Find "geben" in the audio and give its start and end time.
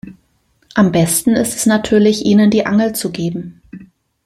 3.11-3.61